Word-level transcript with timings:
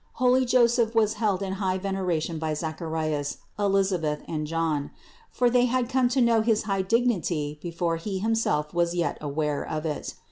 Holy 0.13 0.45
Joseph 0.45 0.95
was 0.95 1.13
held 1.21 1.43
in 1.43 1.53
high 1.61 1.77
veneration 1.77 2.39
by 2.39 2.55
Zacharias, 2.55 3.37
Elisabeth 3.59 4.23
and 4.27 4.47
John; 4.47 4.89
for 5.29 5.47
they 5.47 5.65
had 5.65 5.89
come 5.89 6.09
to 6.09 6.21
know 6.21 6.41
his 6.41 6.63
high 6.63 6.81
dignity 6.81 7.59
before 7.61 7.97
he 7.97 8.17
him 8.17 8.33
self 8.33 8.73
was 8.73 8.95
yet 8.95 9.19
aware 9.21 9.63
of 9.63 9.85
it. 9.85 10.15